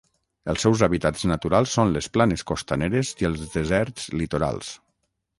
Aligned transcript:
Els 0.51 0.63
seus 0.65 0.79
hàbitats 0.85 1.25
naturals 1.31 1.75
són 1.77 1.91
les 1.97 2.07
planes 2.15 2.43
costaneres 2.51 3.11
i 3.25 3.27
els 3.29 3.43
deserts 3.57 4.07
litorals. 4.23 4.73